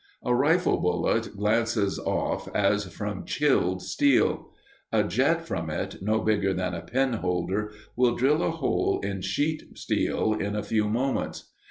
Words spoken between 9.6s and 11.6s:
steel in a few moments.